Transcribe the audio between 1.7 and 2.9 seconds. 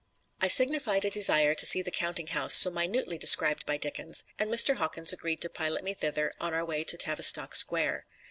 the counting house so